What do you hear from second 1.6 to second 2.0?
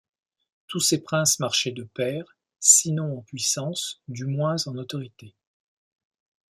de